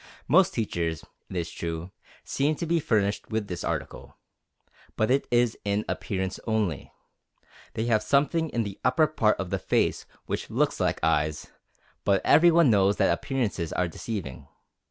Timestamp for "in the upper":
8.49-9.05